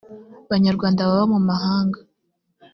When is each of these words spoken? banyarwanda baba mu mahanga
banyarwanda 0.51 1.07
baba 1.09 1.25
mu 1.33 1.39
mahanga 1.49 1.99